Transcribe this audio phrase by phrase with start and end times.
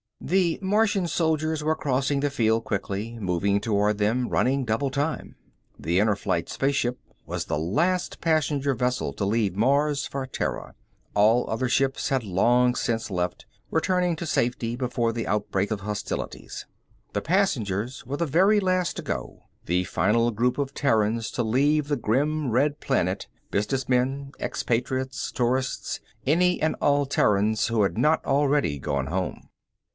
[0.19, 5.35] The Martian soldiers were crossing the field quickly, moving toward them, running double time.
[5.77, 10.73] This Inner Flight spaceship was the last passenger vessel to leave Mars for Terra.
[11.15, 16.65] All other ships had long since left, returning to safety before the outbreak of hostilities.
[17.13, 21.87] The passengers were the very last to go, the final group of Terrans to leave
[21.87, 28.23] the grim red planet, business men, expatriates, tourists, any and all Terrans who had not
[28.25, 29.47] already gone home.